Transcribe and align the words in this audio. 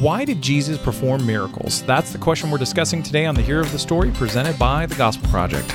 Why 0.00 0.24
did 0.24 0.42
Jesus 0.42 0.76
perform 0.76 1.24
miracles? 1.24 1.82
That's 1.84 2.12
the 2.12 2.18
question 2.18 2.50
we're 2.50 2.58
discussing 2.58 3.00
today 3.00 3.26
on 3.26 3.36
the 3.36 3.42
Hero 3.42 3.60
of 3.60 3.70
the 3.70 3.78
Story 3.78 4.10
presented 4.10 4.58
by 4.58 4.86
the 4.86 4.96
Gospel 4.96 5.28
Project. 5.28 5.72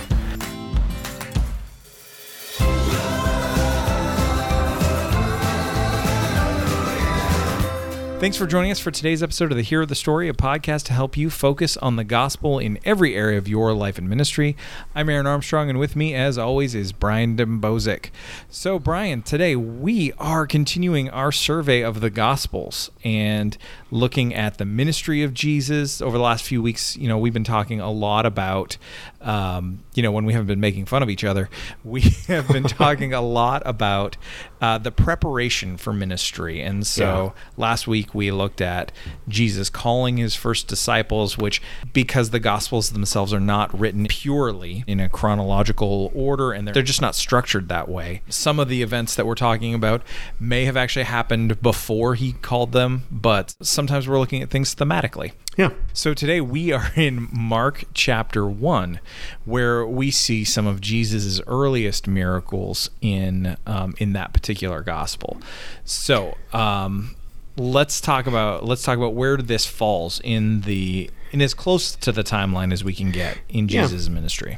Thanks 8.20 8.36
for 8.36 8.46
joining 8.46 8.70
us 8.70 8.80
for 8.80 8.92
today's 8.92 9.24
episode 9.24 9.50
of 9.52 9.56
the 9.56 9.64
Hero 9.64 9.84
of 9.84 9.88
the 9.88 9.96
Story, 9.96 10.28
a 10.28 10.34
podcast 10.34 10.84
to 10.88 10.94
help 10.94 11.16
you 11.16 11.30
focus 11.30 11.78
on 11.78 11.96
the 11.96 12.04
gospel 12.04 12.60
in 12.60 12.78
every 12.84 13.16
area 13.16 13.38
of 13.38 13.48
your 13.48 13.72
life 13.74 13.98
and 13.98 14.10
ministry. 14.10 14.58
I'm 14.94 15.08
Aaron 15.08 15.26
Armstrong, 15.26 15.70
and 15.70 15.80
with 15.80 15.96
me, 15.96 16.14
as 16.14 16.38
always, 16.38 16.76
is 16.76 16.92
Brian 16.92 17.38
Dembowczyk. 17.38 18.10
So, 18.50 18.78
Brian, 18.78 19.22
today 19.22 19.56
we 19.56 20.12
are 20.20 20.46
continuing 20.46 21.10
our 21.10 21.32
survey 21.32 21.82
of 21.82 22.02
the 22.02 22.10
Gospels 22.10 22.92
and 23.06 23.58
looking 23.90 24.36
at 24.36 24.58
the 24.58 24.66
ministry 24.66 25.24
of 25.24 25.34
Jesus. 25.34 26.02
Over 26.02 26.18
the 26.18 26.24
last 26.24 26.44
few 26.44 26.62
weeks, 26.62 26.98
you 26.98 27.08
know, 27.08 27.18
we've 27.18 27.34
been 27.34 27.46
talking 27.46 27.80
a 27.80 27.90
lot 27.90 28.26
about, 28.26 28.76
um, 29.22 29.82
you 29.94 30.04
know, 30.04 30.12
when 30.12 30.26
we 30.26 30.34
haven't 30.34 30.48
been 30.48 30.60
making 30.60 30.88
fun 30.88 31.02
of 31.02 31.10
each 31.10 31.24
other, 31.24 31.50
we 31.86 32.02
have 32.28 32.50
been 32.50 32.64
talking 32.66 33.14
a 33.14 33.22
lot 33.22 33.64
about 33.66 34.18
uh, 34.62 34.78
the 34.78 34.92
preparation 34.92 35.78
for 35.78 35.94
ministry. 35.94 36.62
And 36.62 36.86
so 36.86 37.34
Yeah. 37.36 37.42
last 37.58 37.88
week 37.88 38.14
we 38.14 38.32
looked 38.32 38.62
at 38.62 38.92
Jesus 39.28 39.70
calling 39.70 40.18
his 40.18 40.36
first 40.36 40.68
disciples, 40.68 41.38
which, 41.38 41.62
because 41.94 42.32
the 42.32 42.40
Gospels 42.40 42.90
themselves 42.92 43.34
are 43.34 43.40
not 43.40 43.78
written 43.78 44.06
purely 44.08 44.84
in 44.88 45.00
a 45.00 45.08
chronological 45.10 46.12
order 46.14 46.52
and 46.52 46.68
they're, 46.68 46.74
they're 46.74 46.84
just 46.84 47.02
not 47.02 47.16
structured 47.16 47.70
that 47.70 47.88
way, 47.90 48.22
some 48.30 48.60
of 48.60 48.68
the 48.68 48.82
events 48.82 49.16
that 49.16 49.26
we're 49.26 49.36
talking 49.36 49.74
about 49.74 50.02
may 50.40 50.66
have 50.66 50.76
actually 50.78 51.06
happened 51.06 51.62
before 51.62 52.16
he 52.16 52.34
called 52.34 52.72
them, 52.72 53.04
but 53.12 53.56
sometimes 53.62 54.08
we're 54.08 54.20
looking 54.20 54.42
at 54.42 54.50
things 54.50 54.76
thematically. 54.76 55.32
Yeah. 55.58 55.72
So 55.94 56.14
today 56.14 56.40
we 56.42 56.72
are 56.72 56.92
in 56.96 57.28
Mark 57.32 57.84
chapter 57.94 58.46
1, 58.48 59.00
where 59.46 59.86
we 59.86 60.12
see 60.12 60.44
some 60.46 60.68
of 60.68 60.80
Jesus' 60.80 61.42
earliest 61.48 62.08
miracles 62.08 62.90
in 63.02 63.58
um, 63.66 63.96
in 63.98 64.14
that 64.14 64.32
particular 64.34 64.82
gospel. 64.82 65.42
So 65.84 66.38
um, 66.54 67.16
let's 67.58 68.00
talk 68.00 68.26
about 68.28 68.64
let's 68.66 68.84
talk 68.84 68.98
about 68.98 69.16
where 69.16 69.38
this 69.38 69.66
falls 69.66 70.22
in 70.24 70.62
the 70.62 71.10
in 71.32 71.42
as 71.42 71.54
close 71.54 71.96
to 71.96 72.12
the 72.12 72.24
timeline 72.24 72.72
as 72.72 72.84
we 72.84 72.94
can 72.94 73.12
get 73.12 73.38
in 73.50 73.68
Yeah. 73.68 73.82
Jesus' 73.84 74.08
ministry. 74.10 74.58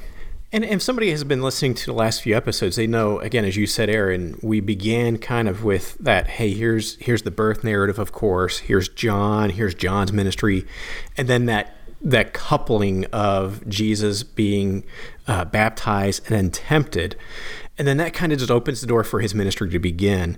And 0.53 0.65
if 0.65 0.81
somebody 0.81 1.11
has 1.11 1.23
been 1.23 1.41
listening 1.41 1.75
to 1.75 1.85
the 1.85 1.93
last 1.93 2.21
few 2.21 2.35
episodes, 2.35 2.75
they 2.75 2.87
know 2.87 3.19
again, 3.19 3.45
as 3.45 3.55
you 3.55 3.65
said, 3.65 3.89
Aaron, 3.89 4.37
we 4.41 4.59
began 4.59 5.17
kind 5.17 5.47
of 5.47 5.63
with 5.63 5.97
that. 5.99 6.27
Hey, 6.27 6.53
here's 6.53 6.95
here's 6.97 7.21
the 7.21 7.31
birth 7.31 7.63
narrative, 7.63 7.97
of 7.97 8.11
course. 8.11 8.59
Here's 8.59 8.89
John. 8.89 9.51
Here's 9.51 9.73
John's 9.73 10.11
ministry, 10.11 10.67
and 11.15 11.29
then 11.29 11.45
that 11.45 11.75
that 12.01 12.33
coupling 12.33 13.05
of 13.05 13.67
Jesus 13.69 14.23
being 14.23 14.83
uh, 15.27 15.45
baptized 15.45 16.23
and 16.25 16.35
then 16.35 16.51
tempted. 16.51 17.15
And 17.77 17.87
then 17.87 17.97
that 17.97 18.13
kind 18.13 18.33
of 18.33 18.39
just 18.39 18.51
opens 18.51 18.81
the 18.81 18.87
door 18.87 19.03
for 19.03 19.21
his 19.21 19.33
ministry 19.33 19.69
to 19.69 19.79
begin. 19.79 20.37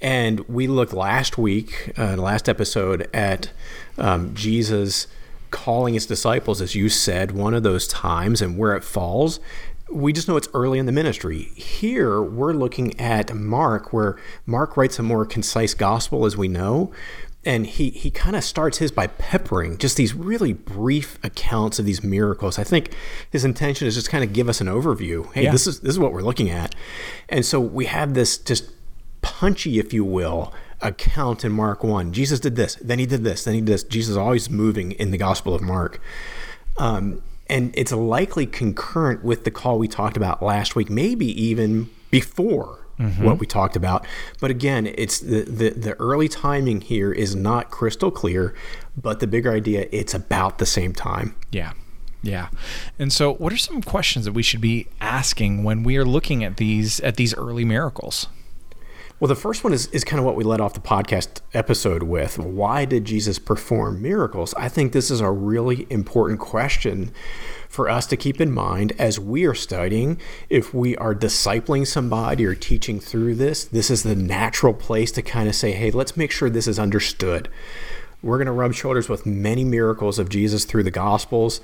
And 0.00 0.40
we 0.48 0.66
looked 0.66 0.92
last 0.92 1.36
week, 1.36 1.92
uh, 1.98 2.16
last 2.16 2.48
episode, 2.48 3.08
at 3.12 3.50
um, 3.98 4.34
Jesus 4.34 5.06
calling 5.50 5.94
his 5.94 6.06
disciples, 6.06 6.60
as 6.60 6.74
you 6.74 6.88
said, 6.88 7.32
one 7.32 7.54
of 7.54 7.62
those 7.62 7.86
times 7.88 8.42
and 8.42 8.56
where 8.58 8.74
it 8.76 8.84
falls. 8.84 9.40
We 9.90 10.12
just 10.12 10.28
know 10.28 10.36
it's 10.36 10.48
early 10.52 10.78
in 10.78 10.86
the 10.86 10.92
ministry. 10.92 11.44
Here, 11.56 12.20
we're 12.20 12.52
looking 12.52 12.98
at 13.00 13.34
Mark, 13.34 13.92
where 13.92 14.18
Mark 14.44 14.76
writes 14.76 14.98
a 14.98 15.02
more 15.02 15.24
concise 15.24 15.72
gospel, 15.72 16.26
as 16.26 16.36
we 16.36 16.46
know. 16.48 16.92
And 17.44 17.66
he, 17.66 17.88
he 17.90 18.10
kind 18.10 18.36
of 18.36 18.44
starts 18.44 18.78
his 18.78 18.90
by 18.92 19.06
peppering 19.06 19.78
just 19.78 19.96
these 19.96 20.12
really 20.12 20.52
brief 20.52 21.18
accounts 21.22 21.78
of 21.78 21.86
these 21.86 22.02
miracles. 22.04 22.58
I 22.58 22.64
think 22.64 22.94
his 23.30 23.44
intention 23.44 23.86
is 23.86 23.94
just 23.94 24.10
kind 24.10 24.22
of 24.22 24.34
give 24.34 24.48
us 24.50 24.60
an 24.60 24.66
overview. 24.66 25.32
Hey, 25.32 25.44
Yeah. 25.44 25.52
this 25.52 25.66
is 25.66 25.80
this 25.80 25.92
is 25.92 25.98
what 25.98 26.12
we're 26.12 26.20
looking 26.20 26.50
at. 26.50 26.74
And 27.30 27.46
so 27.46 27.58
we 27.58 27.86
have 27.86 28.12
this 28.12 28.36
just 28.36 28.70
punchy, 29.22 29.78
if 29.78 29.94
you 29.94 30.04
will, 30.04 30.52
account 30.80 31.44
in 31.44 31.52
Mark 31.52 31.82
1. 31.82 32.12
Jesus 32.12 32.40
did 32.40 32.56
this, 32.56 32.76
then 32.76 32.98
he 32.98 33.06
did 33.06 33.24
this, 33.24 33.44
then 33.44 33.54
he 33.54 33.60
did 33.60 33.68
this. 33.68 33.82
Jesus 33.82 34.12
is 34.12 34.16
always 34.16 34.48
moving 34.48 34.92
in 34.92 35.10
the 35.10 35.18
Gospel 35.18 35.54
of 35.54 35.62
Mark. 35.62 36.00
Um, 36.76 37.22
and 37.48 37.72
it's 37.74 37.92
likely 37.92 38.46
concurrent 38.46 39.24
with 39.24 39.44
the 39.44 39.50
call 39.50 39.78
we 39.78 39.88
talked 39.88 40.16
about 40.16 40.42
last 40.42 40.76
week, 40.76 40.90
maybe 40.90 41.26
even 41.42 41.90
before 42.10 42.78
what 43.22 43.38
we 43.38 43.46
talked 43.46 43.76
about. 43.76 44.06
But 44.40 44.50
again, 44.50 44.86
it's 44.86 45.20
the, 45.20 45.42
the, 45.42 45.70
the 45.70 45.94
early 46.00 46.28
timing 46.28 46.80
here 46.80 47.12
is 47.12 47.34
not 47.34 47.70
crystal 47.70 48.10
clear, 48.10 48.54
but 48.96 49.20
the 49.20 49.26
bigger 49.26 49.52
idea, 49.52 49.88
it's 49.92 50.14
about 50.14 50.58
the 50.58 50.66
same 50.66 50.92
time. 50.92 51.34
Yeah. 51.52 51.72
Yeah. 52.22 52.48
And 52.98 53.12
so 53.12 53.34
what 53.34 53.52
are 53.52 53.56
some 53.56 53.82
questions 53.82 54.24
that 54.24 54.32
we 54.32 54.42
should 54.42 54.60
be 54.60 54.88
asking 55.00 55.62
when 55.62 55.84
we 55.84 55.96
are 55.96 56.04
looking 56.04 56.42
at 56.42 56.56
these 56.56 56.98
at 57.00 57.16
these 57.16 57.32
early 57.34 57.64
miracles? 57.64 58.26
Well, 59.20 59.28
the 59.28 59.34
first 59.34 59.64
one 59.64 59.72
is, 59.72 59.86
is 59.86 60.04
kind 60.04 60.20
of 60.20 60.24
what 60.24 60.36
we 60.36 60.44
led 60.44 60.60
off 60.60 60.74
the 60.74 60.80
podcast 60.80 61.40
episode 61.52 62.04
with. 62.04 62.38
Why 62.38 62.84
did 62.84 63.04
Jesus 63.04 63.40
perform 63.40 64.00
miracles? 64.00 64.54
I 64.54 64.68
think 64.68 64.92
this 64.92 65.10
is 65.10 65.20
a 65.20 65.28
really 65.28 65.88
important 65.90 66.38
question 66.38 67.10
for 67.68 67.88
us 67.88 68.06
to 68.06 68.16
keep 68.16 68.40
in 68.40 68.52
mind 68.52 68.92
as 68.96 69.18
we 69.18 69.44
are 69.44 69.56
studying. 69.56 70.20
If 70.48 70.72
we 70.72 70.96
are 70.98 71.16
discipling 71.16 71.84
somebody 71.84 72.46
or 72.46 72.54
teaching 72.54 73.00
through 73.00 73.34
this, 73.34 73.64
this 73.64 73.90
is 73.90 74.04
the 74.04 74.14
natural 74.14 74.72
place 74.72 75.10
to 75.12 75.22
kind 75.22 75.48
of 75.48 75.56
say, 75.56 75.72
hey, 75.72 75.90
let's 75.90 76.16
make 76.16 76.30
sure 76.30 76.48
this 76.48 76.68
is 76.68 76.78
understood. 76.78 77.48
We're 78.22 78.38
going 78.38 78.46
to 78.46 78.52
rub 78.52 78.72
shoulders 78.72 79.08
with 79.08 79.26
many 79.26 79.64
miracles 79.64 80.20
of 80.20 80.28
Jesus 80.28 80.64
through 80.64 80.84
the 80.84 80.92
Gospels 80.92 81.60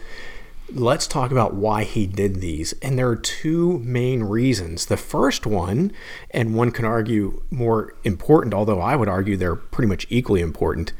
let's 0.72 1.06
talk 1.06 1.30
about 1.30 1.54
why 1.54 1.84
he 1.84 2.06
did 2.06 2.36
these. 2.36 2.72
And 2.82 2.98
there 2.98 3.08
are 3.08 3.16
two 3.16 3.78
main 3.80 4.22
reasons. 4.22 4.86
The 4.86 4.96
first 4.96 5.46
one, 5.46 5.92
and 6.30 6.54
one 6.54 6.70
can 6.70 6.84
argue 6.84 7.42
more 7.50 7.94
important, 8.04 8.54
although 8.54 8.80
I 8.80 8.96
would 8.96 9.08
argue 9.08 9.36
they're 9.36 9.56
pretty 9.56 9.88
much 9.88 10.06
equally 10.10 10.40
important, 10.40 10.92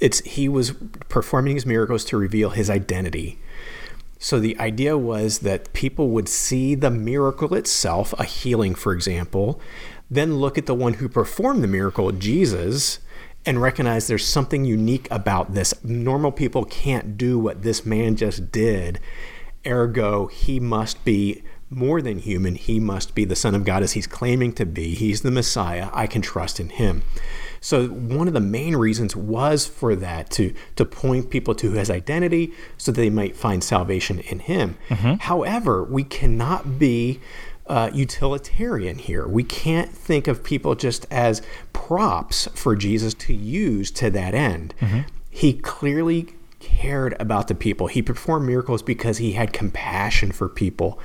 it's 0.00 0.20
he 0.20 0.48
was 0.48 0.72
performing 1.08 1.54
these 1.54 1.66
miracles 1.66 2.04
to 2.06 2.16
reveal 2.16 2.50
his 2.50 2.70
identity. 2.70 3.38
So 4.18 4.40
the 4.40 4.58
idea 4.58 4.98
was 4.98 5.40
that 5.40 5.72
people 5.72 6.10
would 6.10 6.28
see 6.28 6.74
the 6.74 6.90
miracle 6.90 7.54
itself, 7.54 8.12
a 8.18 8.24
healing, 8.24 8.74
for 8.74 8.92
example, 8.92 9.60
then 10.10 10.36
look 10.36 10.58
at 10.58 10.66
the 10.66 10.74
one 10.74 10.94
who 10.94 11.08
performed 11.08 11.62
the 11.62 11.68
miracle, 11.68 12.10
Jesus, 12.12 12.98
and 13.46 13.60
recognize 13.62 14.06
there's 14.06 14.26
something 14.26 14.64
unique 14.64 15.08
about 15.10 15.54
this. 15.54 15.74
Normal 15.84 16.32
people 16.32 16.64
can't 16.64 17.16
do 17.16 17.38
what 17.38 17.62
this 17.62 17.86
man 17.86 18.16
just 18.16 18.52
did. 18.52 19.00
Ergo, 19.66 20.26
he 20.26 20.60
must 20.60 21.04
be 21.04 21.42
more 21.70 22.00
than 22.00 22.18
human. 22.18 22.54
He 22.54 22.80
must 22.80 23.14
be 23.14 23.24
the 23.24 23.36
Son 23.36 23.54
of 23.54 23.64
God 23.64 23.82
as 23.82 23.92
he's 23.92 24.06
claiming 24.06 24.52
to 24.54 24.66
be. 24.66 24.94
He's 24.94 25.22
the 25.22 25.30
Messiah. 25.30 25.90
I 25.92 26.06
can 26.06 26.22
trust 26.22 26.58
in 26.60 26.70
him. 26.70 27.02
So 27.60 27.88
one 27.88 28.28
of 28.28 28.34
the 28.34 28.40
main 28.40 28.76
reasons 28.76 29.16
was 29.16 29.66
for 29.66 29.96
that 29.96 30.30
to 30.30 30.54
to 30.76 30.84
point 30.84 31.30
people 31.30 31.54
to 31.56 31.72
his 31.72 31.90
identity 31.90 32.52
so 32.76 32.92
that 32.92 33.00
they 33.00 33.10
might 33.10 33.36
find 33.36 33.62
salvation 33.62 34.20
in 34.20 34.38
him. 34.40 34.78
Mm-hmm. 34.88 35.14
However, 35.20 35.84
we 35.84 36.04
cannot 36.04 36.78
be 36.78 37.20
uh, 37.68 37.90
utilitarian 37.92 38.98
here. 38.98 39.26
We 39.26 39.44
can't 39.44 39.90
think 39.90 40.26
of 40.26 40.42
people 40.42 40.74
just 40.74 41.06
as 41.10 41.42
props 41.72 42.48
for 42.54 42.74
Jesus 42.74 43.14
to 43.14 43.34
use 43.34 43.90
to 43.92 44.10
that 44.10 44.34
end. 44.34 44.74
He 45.30 45.52
clearly 45.52 46.28
cared 46.60 47.14
about 47.20 47.48
the 47.48 47.54
people. 47.54 47.86
He 47.86 48.02
performed 48.02 48.46
miracles 48.46 48.82
because 48.82 49.18
he 49.18 49.32
had 49.32 49.52
compassion 49.52 50.32
for 50.32 50.48
people. 50.48 50.98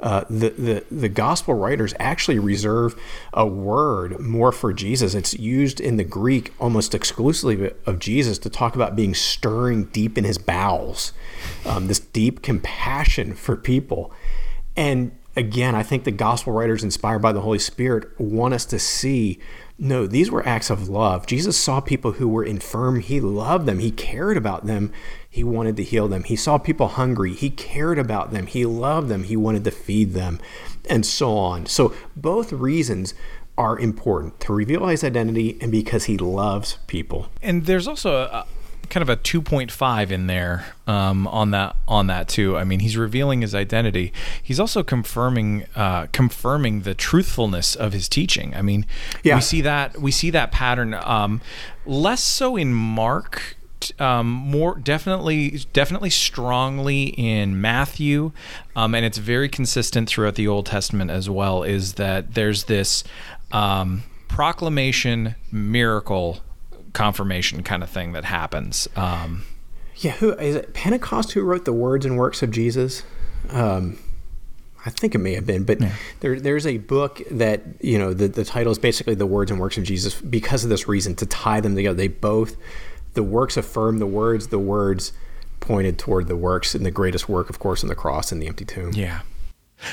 Uh, 0.00 0.24
the, 0.28 0.50
the 0.50 0.84
the 0.90 1.08
gospel 1.08 1.54
writers 1.54 1.94
actually 1.98 2.38
reserve 2.38 2.94
a 3.32 3.46
word 3.46 4.18
more 4.20 4.52
for 4.52 4.72
Jesus. 4.72 5.14
It's 5.14 5.34
used 5.34 5.80
in 5.80 5.96
the 5.96 6.04
Greek 6.04 6.52
almost 6.58 6.94
exclusively 6.94 7.72
of 7.86 8.00
Jesus 8.00 8.38
to 8.40 8.50
talk 8.50 8.74
about 8.74 8.96
being 8.96 9.14
stirring 9.14 9.84
deep 9.86 10.18
in 10.18 10.24
his 10.24 10.36
bowels, 10.36 11.12
um, 11.64 11.86
this 11.86 12.00
deep 12.00 12.42
compassion 12.42 13.34
for 13.34 13.56
people. 13.56 14.12
And 14.76 15.12
again, 15.36 15.74
I 15.74 15.82
think 15.82 16.04
the 16.04 16.10
gospel 16.10 16.52
writers, 16.52 16.82
inspired 16.82 17.20
by 17.20 17.32
the 17.32 17.40
Holy 17.40 17.58
Spirit, 17.58 18.08
want 18.18 18.54
us 18.54 18.64
to 18.66 18.78
see 18.78 19.38
no, 19.76 20.06
these 20.06 20.30
were 20.30 20.46
acts 20.46 20.70
of 20.70 20.88
love. 20.88 21.26
Jesus 21.26 21.56
saw 21.56 21.80
people 21.80 22.12
who 22.12 22.28
were 22.28 22.44
infirm. 22.44 23.00
He 23.00 23.20
loved 23.20 23.66
them. 23.66 23.80
He 23.80 23.90
cared 23.90 24.36
about 24.36 24.66
them. 24.66 24.92
He 25.28 25.42
wanted 25.42 25.76
to 25.78 25.82
heal 25.82 26.06
them. 26.06 26.22
He 26.22 26.36
saw 26.36 26.58
people 26.58 26.88
hungry. 26.88 27.34
He 27.34 27.50
cared 27.50 27.98
about 27.98 28.30
them. 28.32 28.46
He 28.46 28.64
loved 28.64 29.08
them. 29.08 29.24
He 29.24 29.36
wanted 29.36 29.64
to 29.64 29.72
feed 29.72 30.12
them, 30.12 30.38
and 30.88 31.04
so 31.04 31.36
on. 31.36 31.66
So, 31.66 31.92
both 32.14 32.52
reasons 32.52 33.14
are 33.58 33.78
important 33.78 34.38
to 34.40 34.52
reveal 34.52 34.86
his 34.86 35.02
identity 35.02 35.58
and 35.60 35.72
because 35.72 36.04
he 36.04 36.18
loves 36.18 36.78
people. 36.86 37.28
And 37.42 37.66
there's 37.66 37.88
also 37.88 38.14
a, 38.14 38.46
kind 38.90 39.02
of 39.02 39.08
a 39.08 39.16
2.5 39.16 40.10
in 40.10 40.26
there 40.26 40.66
um, 40.86 41.26
on 41.28 41.50
that 41.52 41.76
on 41.88 42.06
that 42.08 42.28
too. 42.28 42.56
I 42.56 42.64
mean, 42.64 42.80
he's 42.80 42.96
revealing 42.96 43.40
his 43.42 43.54
identity. 43.54 44.12
He's 44.42 44.58
also 44.60 44.82
confirming 44.82 45.66
uh, 45.74 46.06
confirming 46.12 46.82
the 46.82 46.94
truthfulness 46.94 47.74
of 47.74 47.92
his 47.92 48.08
teaching. 48.08 48.54
I 48.54 48.62
mean, 48.62 48.86
Yeah. 49.22 49.36
we 49.36 49.40
see 49.40 49.60
that 49.62 49.98
we 50.00 50.10
see 50.10 50.30
that 50.30 50.52
pattern 50.52 50.94
um, 50.94 51.40
less 51.86 52.22
so 52.22 52.56
in 52.56 52.72
Mark 52.74 53.56
um, 53.98 54.26
more 54.26 54.76
definitely 54.76 55.60
definitely 55.74 56.08
strongly 56.10 57.04
in 57.18 57.60
Matthew, 57.60 58.32
um, 58.74 58.94
and 58.94 59.04
it's 59.04 59.18
very 59.18 59.48
consistent 59.48 60.08
throughout 60.08 60.36
the 60.36 60.48
Old 60.48 60.66
Testament 60.66 61.10
as 61.10 61.28
well. 61.28 61.62
Is 61.62 61.94
that 61.94 62.32
there's 62.34 62.64
this 62.64 63.04
um, 63.52 64.02
proclamation, 64.28 65.34
miracle, 65.52 66.40
confirmation 66.94 67.62
kind 67.62 67.82
of 67.82 67.90
thing 67.90 68.12
that 68.12 68.24
happens. 68.24 68.88
Um, 68.96 69.44
yeah, 69.96 70.12
who 70.12 70.32
is 70.32 70.56
it? 70.56 70.72
Pentecost 70.72 71.32
who 71.32 71.42
wrote 71.42 71.66
the 71.66 71.72
words 71.72 72.06
and 72.06 72.16
works 72.16 72.42
of 72.42 72.50
Jesus? 72.50 73.02
Um, 73.50 73.98
I 74.86 74.90
think 74.90 75.14
it 75.14 75.18
may 75.18 75.34
have 75.34 75.46
been, 75.46 75.64
but 75.64 75.80
yeah. 75.80 75.92
there, 76.20 76.38
there's 76.38 76.66
a 76.66 76.78
book 76.78 77.20
that 77.30 77.62
you 77.80 77.98
know 77.98 78.12
the 78.12 78.28
the 78.28 78.44
title 78.44 78.72
is 78.72 78.78
basically 78.78 79.14
the 79.14 79.26
words 79.26 79.50
and 79.50 79.60
works 79.60 79.78
of 79.78 79.84
Jesus 79.84 80.20
because 80.20 80.64
of 80.64 80.70
this 80.70 80.88
reason 80.88 81.14
to 81.16 81.26
tie 81.26 81.60
them 81.60 81.76
together. 81.76 81.94
They 81.94 82.08
both 82.08 82.56
the 83.14 83.22
works 83.22 83.56
affirm 83.56 83.98
the 83.98 84.06
words, 84.06 84.48
the 84.48 84.58
words 84.58 85.12
pointed 85.60 85.98
toward 85.98 86.28
the 86.28 86.36
works, 86.36 86.74
and 86.74 86.84
the 86.84 86.90
greatest 86.90 87.28
work, 87.28 87.48
of 87.48 87.58
course, 87.58 87.82
in 87.82 87.88
the 87.88 87.94
cross 87.94 88.32
and 88.32 88.42
the 88.42 88.46
empty 88.46 88.64
tomb. 88.64 88.92
Yeah. 88.92 89.20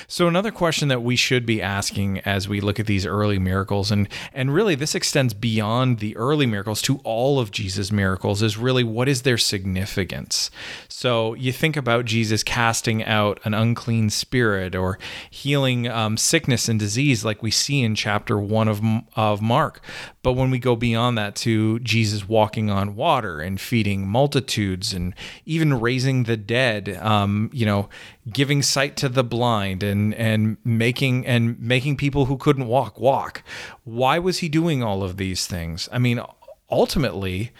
So 0.07 0.28
another 0.28 0.51
question 0.51 0.88
that 0.89 1.04
we 1.04 1.16
should 1.16 1.45
be 1.45 1.62
asking 1.62 2.19
as 2.19 2.48
we 2.48 2.62
look 2.62 2.80
at 2.80 2.86
these 2.86 3.06
early 3.06 3.39
miracles 3.39 3.92
and 3.92 4.07
and 4.33 4.54
really 4.54 4.75
this 4.75 4.95
extends 4.95 5.33
beyond 5.33 6.00
the 6.00 6.16
early 6.18 6.45
miracles 6.45 6.81
to 6.83 7.00
all 7.04 7.39
of 7.39 7.51
Jesus 7.51 7.92
miracles 7.92 8.42
is 8.42 8.57
really 8.57 8.83
what 8.83 9.10
is 9.10 9.24
their 9.24 9.38
significance. 9.38 10.51
So 10.88 11.33
you 11.33 11.51
think 11.51 11.75
about 11.75 12.06
Jesus 12.06 12.44
casting 12.44 13.04
out 13.04 13.39
an 13.44 13.54
unclean 13.54 14.10
spirit 14.10 14.75
or 14.75 15.00
healing 15.30 15.88
um, 15.88 16.18
sickness 16.18 16.69
and 16.69 16.80
disease 16.80 17.25
like 17.25 17.44
we 17.44 17.51
see 17.51 17.81
in 17.81 17.95
chapter 17.95 18.38
1 18.38 18.68
of 18.68 18.81
of 19.16 19.42
Mark. 19.42 19.81
But 20.23 20.33
when 20.33 20.51
we 20.51 20.59
go 20.59 20.75
beyond 20.75 21.18
that 21.18 21.35
to 21.38 21.79
Jesus 21.79 22.27
walking 22.27 22.69
on 22.69 22.95
water 22.95 23.39
and 23.39 23.59
feeding 23.59 24.07
multitudes 24.07 24.94
and 24.94 25.15
even 25.45 25.79
raising 25.79 26.23
the 26.23 26.38
dead, 26.38 26.97
um, 27.01 27.50
you 27.51 27.65
know, 27.65 27.89
giving 28.31 28.62
sight 28.62 28.95
to 28.97 29.09
the 29.09 29.23
blind 29.23 29.81
and 29.81 30.13
and 30.13 30.57
making 30.63 31.25
and 31.25 31.59
making 31.59 31.97
people 31.97 32.25
who 32.25 32.38
couldn't 32.38 32.68
walk 32.68 33.00
walk. 33.00 33.44
Why 33.83 34.19
was 34.19 34.39
he 34.39 34.50
doing 34.50 34.83
all 34.83 35.01
of 35.03 35.18
these 35.18 35.47
things? 35.47 35.89
I 35.91 35.97
mean, 35.97 36.21
ultimately, 36.69 37.51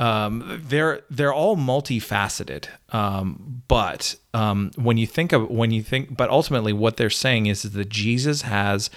um, 0.00 0.62
they're 0.64 1.02
they're 1.10 1.32
all 1.32 1.56
multifaceted. 1.56 2.66
Um, 2.92 3.62
but 3.68 4.16
um, 4.34 4.72
when 4.76 4.96
you 4.96 5.06
think 5.06 5.32
of 5.32 5.48
when 5.48 5.70
you 5.70 5.82
think, 5.82 6.16
but 6.16 6.28
ultimately, 6.30 6.72
what 6.72 6.96
they're 6.96 7.10
saying 7.10 7.46
is, 7.46 7.64
is 7.64 7.72
that 7.72 7.88
Jesus 7.88 8.42
has 8.42 8.90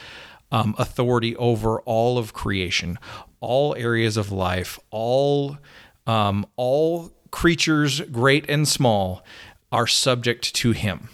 um, 0.54 0.76
authority 0.78 1.36
over 1.36 1.82
all 1.82 2.18
of 2.18 2.32
creation, 2.34 2.98
all 3.42 3.76
areas 3.76 4.16
of 4.16 4.32
life, 4.32 4.80
all 4.92 5.58
um, 6.06 6.46
all 6.56 7.12
creatures, 7.32 8.02
great 8.02 8.50
and 8.50 8.68
small 8.68 9.26
are 9.72 9.88
subject 9.88 10.54
to 10.56 10.72
him. 10.72 11.10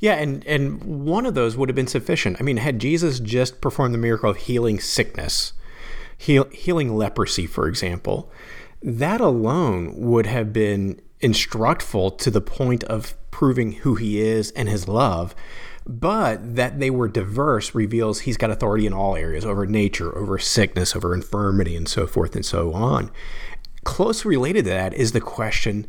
Yeah, 0.00 0.14
and 0.14 0.44
and 0.46 1.04
one 1.04 1.26
of 1.26 1.34
those 1.34 1.56
would 1.56 1.68
have 1.68 1.76
been 1.76 1.86
sufficient. 1.86 2.38
I 2.40 2.44
mean, 2.44 2.56
had 2.56 2.78
Jesus 2.78 3.20
just 3.20 3.60
performed 3.60 3.92
the 3.92 3.98
miracle 3.98 4.30
of 4.30 4.38
healing 4.38 4.80
sickness, 4.80 5.52
heal, 6.16 6.44
healing 6.50 6.96
leprosy, 6.96 7.46
for 7.46 7.68
example, 7.68 8.32
that 8.82 9.20
alone 9.20 9.94
would 9.96 10.26
have 10.26 10.52
been 10.52 11.00
instructful 11.20 12.10
to 12.10 12.30
the 12.30 12.40
point 12.40 12.84
of 12.84 13.14
proving 13.30 13.72
who 13.72 13.96
he 13.96 14.20
is 14.20 14.50
and 14.52 14.68
his 14.68 14.88
love. 14.88 15.34
But 15.86 16.56
that 16.56 16.80
they 16.80 16.90
were 16.90 17.08
diverse 17.08 17.74
reveals 17.74 18.20
he's 18.20 18.38
got 18.38 18.50
authority 18.50 18.86
in 18.86 18.94
all 18.94 19.16
areas 19.16 19.44
over 19.44 19.66
nature, 19.66 20.16
over 20.16 20.38
sickness, 20.38 20.96
over 20.96 21.14
infirmity, 21.14 21.76
and 21.76 21.88
so 21.88 22.06
forth 22.06 22.34
and 22.34 22.44
so 22.44 22.72
on. 22.72 23.10
Closely 23.84 24.30
related 24.30 24.64
to 24.64 24.70
that 24.70 24.94
is 24.94 25.12
the 25.12 25.20
question 25.20 25.86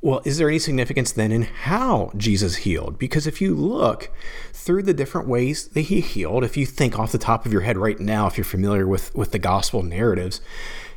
well, 0.00 0.22
is 0.24 0.38
there 0.38 0.48
any 0.48 0.60
significance 0.60 1.10
then 1.10 1.32
in 1.32 1.42
how 1.42 2.12
Jesus 2.16 2.56
healed? 2.56 2.98
Because 2.98 3.26
if 3.26 3.40
you 3.40 3.54
look 3.54 4.10
through 4.52 4.84
the 4.84 4.94
different 4.94 5.26
ways 5.26 5.68
that 5.68 5.82
he 5.82 6.00
healed, 6.00 6.44
if 6.44 6.56
you 6.56 6.66
think 6.66 6.98
off 6.98 7.10
the 7.10 7.18
top 7.18 7.44
of 7.44 7.52
your 7.52 7.62
head 7.62 7.76
right 7.76 7.98
now, 7.98 8.28
if 8.28 8.36
you're 8.36 8.44
familiar 8.44 8.86
with, 8.86 9.12
with 9.16 9.32
the 9.32 9.40
gospel 9.40 9.82
narratives, 9.82 10.40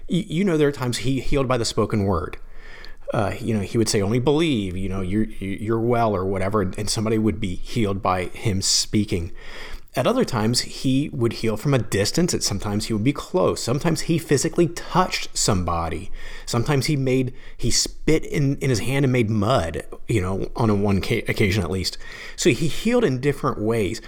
you, 0.07 0.23
you 0.27 0.43
know 0.43 0.55
there 0.55 0.67
are 0.67 0.71
times 0.71 0.99
he 0.99 1.19
healed 1.19 1.47
by 1.47 1.57
the 1.57 1.65
spoken 1.65 2.03
word. 2.03 2.37
Uh, 3.11 3.33
you 3.39 3.53
know, 3.53 3.59
he 3.59 3.77
would 3.77 3.89
say, 3.89 4.01
only 4.01 4.19
believe, 4.19 4.77
you 4.77 4.87
know, 4.87 5.01
you're, 5.01 5.25
you're 5.25 5.79
well 5.79 6.15
or 6.15 6.25
whatever, 6.25 6.61
and 6.61 6.89
somebody 6.89 7.17
would 7.17 7.39
be 7.41 7.55
healed 7.55 8.01
by 8.01 8.25
him 8.25 8.61
speaking. 8.61 9.31
At 9.93 10.07
other 10.07 10.23
times, 10.23 10.61
he 10.61 11.09
would 11.09 11.33
heal 11.33 11.57
from 11.57 11.73
a 11.73 11.77
distance. 11.77 12.33
At 12.33 12.43
sometimes 12.43 12.85
he 12.85 12.93
would 12.93 13.03
be 13.03 13.11
close. 13.11 13.61
Sometimes 13.61 14.01
he 14.01 14.17
physically 14.17 14.67
touched 14.67 15.37
somebody. 15.37 16.09
Sometimes 16.45 16.85
he 16.85 16.95
made 16.95 17.33
he 17.57 17.71
spit 17.71 18.23
in, 18.23 18.57
in 18.59 18.69
his 18.69 18.79
hand 18.79 19.03
and 19.03 19.11
made 19.11 19.29
mud. 19.29 19.83
You 20.07 20.21
know, 20.21 20.49
on 20.55 20.69
a 20.69 20.75
one 20.75 20.97
occasion 20.97 21.61
at 21.61 21.69
least. 21.69 21.97
So 22.37 22.51
he 22.51 22.69
healed 22.69 23.03
in 23.03 23.19
different 23.19 23.59
ways, 23.59 23.99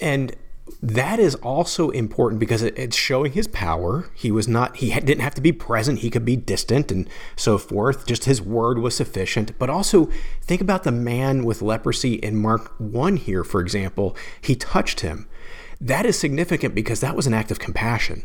and 0.00 0.36
that 0.82 1.18
is 1.18 1.34
also 1.36 1.90
important 1.90 2.40
because 2.40 2.62
it's 2.62 2.96
showing 2.96 3.32
his 3.32 3.48
power. 3.48 4.10
He 4.14 4.30
was 4.30 4.48
not, 4.48 4.76
he 4.76 4.92
didn't 4.92 5.20
have 5.20 5.34
to 5.34 5.40
be 5.40 5.52
present. 5.52 6.00
He 6.00 6.10
could 6.10 6.24
be 6.24 6.36
distant 6.36 6.90
and 6.90 7.08
so 7.36 7.56
forth. 7.56 8.06
Just 8.06 8.24
his 8.24 8.42
word 8.42 8.78
was 8.78 8.96
sufficient. 8.96 9.58
But 9.58 9.70
also 9.70 10.10
think 10.42 10.60
about 10.60 10.82
the 10.82 10.92
man 10.92 11.44
with 11.44 11.62
leprosy 11.62 12.14
in 12.14 12.36
Mark 12.36 12.74
1 12.78 13.16
here, 13.16 13.44
for 13.44 13.60
example. 13.60 14.16
He 14.40 14.54
touched 14.54 15.00
him. 15.00 15.28
That 15.80 16.06
is 16.06 16.18
significant 16.18 16.74
because 16.74 17.00
that 17.00 17.16
was 17.16 17.26
an 17.26 17.34
act 17.34 17.50
of 17.50 17.58
compassion. 17.58 18.24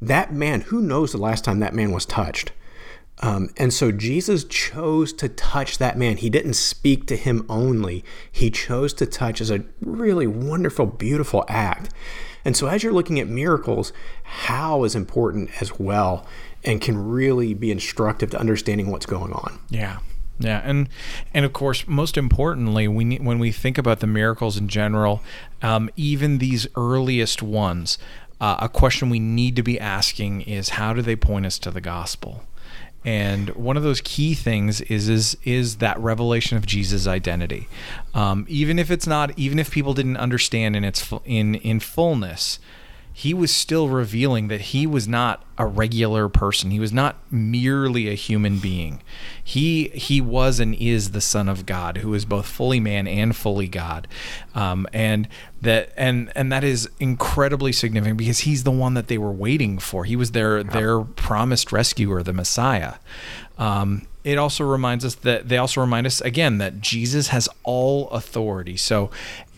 That 0.00 0.32
man, 0.32 0.62
who 0.62 0.82
knows 0.82 1.12
the 1.12 1.18
last 1.18 1.44
time 1.44 1.60
that 1.60 1.74
man 1.74 1.92
was 1.92 2.06
touched? 2.06 2.52
Um, 3.20 3.50
and 3.56 3.72
so 3.72 3.92
Jesus 3.92 4.44
chose 4.44 5.12
to 5.14 5.28
touch 5.28 5.78
that 5.78 5.96
man. 5.96 6.16
He 6.16 6.30
didn't 6.30 6.54
speak 6.54 7.06
to 7.06 7.16
him 7.16 7.46
only, 7.48 8.04
he 8.30 8.50
chose 8.50 8.92
to 8.94 9.06
touch 9.06 9.40
as 9.40 9.50
a 9.50 9.64
really 9.80 10.26
wonderful, 10.26 10.86
beautiful 10.86 11.44
act. 11.48 11.92
And 12.44 12.56
so, 12.56 12.66
as 12.66 12.82
you're 12.82 12.92
looking 12.92 13.20
at 13.20 13.28
miracles, 13.28 13.92
how 14.24 14.82
is 14.82 14.96
important 14.96 15.62
as 15.62 15.78
well 15.78 16.26
and 16.64 16.80
can 16.80 16.96
really 17.08 17.54
be 17.54 17.70
instructive 17.70 18.30
to 18.30 18.38
understanding 18.38 18.90
what's 18.90 19.06
going 19.06 19.32
on. 19.32 19.60
Yeah. 19.68 19.98
Yeah, 20.38 20.60
and 20.64 20.88
and 21.32 21.44
of 21.44 21.52
course, 21.52 21.86
most 21.86 22.16
importantly, 22.16 22.88
we 22.88 23.04
need, 23.04 23.24
when 23.24 23.38
we 23.38 23.52
think 23.52 23.78
about 23.78 24.00
the 24.00 24.08
miracles 24.08 24.56
in 24.56 24.66
general, 24.66 25.22
um, 25.60 25.88
even 25.94 26.38
these 26.38 26.66
earliest 26.74 27.42
ones, 27.42 27.96
uh, 28.40 28.56
a 28.58 28.68
question 28.68 29.08
we 29.08 29.20
need 29.20 29.54
to 29.54 29.62
be 29.62 29.78
asking 29.78 30.40
is 30.40 30.70
how 30.70 30.94
do 30.94 31.02
they 31.02 31.14
point 31.14 31.46
us 31.46 31.60
to 31.60 31.70
the 31.70 31.82
gospel? 31.82 32.42
And 33.04 33.50
one 33.50 33.76
of 33.76 33.82
those 33.82 34.00
key 34.00 34.34
things 34.34 34.80
is 34.82 35.08
is 35.08 35.36
is 35.44 35.76
that 35.76 35.98
revelation 35.98 36.56
of 36.56 36.66
Jesus' 36.66 37.06
identity. 37.06 37.68
Um, 38.14 38.46
even 38.48 38.78
if 38.78 38.90
it's 38.90 39.06
not, 39.06 39.36
even 39.38 39.58
if 39.58 39.70
people 39.70 39.92
didn't 39.92 40.18
understand 40.18 40.76
in 40.76 40.84
its 40.84 41.12
in 41.24 41.56
in 41.56 41.80
fullness, 41.80 42.58
he 43.12 43.34
was 43.34 43.52
still 43.52 43.88
revealing 43.88 44.48
that 44.48 44.60
he 44.60 44.86
was 44.86 45.06
not 45.06 45.44
a 45.58 45.66
regular 45.66 46.28
person. 46.28 46.70
He 46.70 46.80
was 46.80 46.92
not 46.92 47.16
merely 47.30 48.08
a 48.08 48.14
human 48.14 48.58
being. 48.58 49.02
He 49.42 49.88
he 49.88 50.20
was 50.20 50.58
and 50.58 50.74
is 50.74 51.10
the 51.10 51.20
Son 51.20 51.48
of 51.48 51.66
God, 51.66 51.98
who 51.98 52.14
is 52.14 52.24
both 52.24 52.46
fully 52.46 52.80
man 52.80 53.06
and 53.06 53.36
fully 53.36 53.68
God, 53.68 54.08
um, 54.54 54.86
and 54.92 55.28
that 55.60 55.92
and 55.96 56.32
and 56.34 56.50
that 56.50 56.64
is 56.64 56.88
incredibly 56.98 57.72
significant 57.72 58.16
because 58.16 58.40
he's 58.40 58.64
the 58.64 58.70
one 58.70 58.94
that 58.94 59.08
they 59.08 59.18
were 59.18 59.32
waiting 59.32 59.78
for. 59.78 60.04
He 60.04 60.16
was 60.16 60.32
their 60.32 60.62
their 60.62 61.00
promised 61.00 61.70
rescuer, 61.70 62.22
the 62.22 62.32
Messiah. 62.32 62.94
Um, 63.58 64.06
it 64.24 64.38
also 64.38 64.64
reminds 64.64 65.04
us 65.04 65.16
that 65.16 65.48
they 65.48 65.58
also 65.58 65.80
remind 65.80 66.06
us 66.06 66.20
again 66.22 66.58
that 66.58 66.80
Jesus 66.80 67.28
has 67.28 67.48
all 67.62 68.08
authority. 68.10 68.76
So 68.76 69.10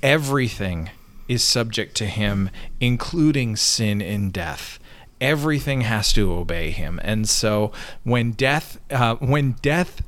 everything 0.02 0.90
is 1.28 1.42
subject 1.42 1.96
to 1.96 2.06
him, 2.06 2.50
including 2.80 3.56
sin 3.56 4.00
and 4.02 4.32
death. 4.32 4.78
Everything 5.20 5.82
has 5.82 6.12
to 6.12 6.32
obey 6.32 6.70
him, 6.70 7.00
and 7.02 7.28
so 7.28 7.72
when 8.02 8.32
death, 8.32 8.78
uh, 8.90 9.16
when 9.16 9.52
death 9.62 10.02